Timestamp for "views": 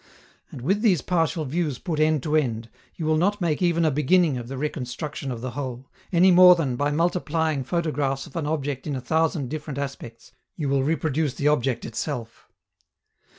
1.45-1.77